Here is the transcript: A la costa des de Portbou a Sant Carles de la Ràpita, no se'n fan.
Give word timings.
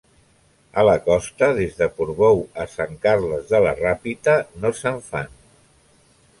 A 0.83 0.85
la 0.87 0.95
costa 1.07 1.49
des 1.59 1.75
de 1.81 1.89
Portbou 1.99 2.41
a 2.65 2.67
Sant 2.73 2.97
Carles 3.05 3.47
de 3.55 3.63
la 3.67 3.77
Ràpita, 3.83 4.37
no 4.65 4.75
se'n 4.83 5.01
fan. 5.15 5.33